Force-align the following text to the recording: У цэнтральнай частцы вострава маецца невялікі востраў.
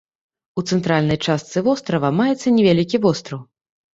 У 0.59 0.61
цэнтральнай 0.71 1.19
частцы 1.25 1.57
вострава 1.67 2.11
маецца 2.21 2.53
невялікі 2.57 2.97
востраў. 3.07 3.45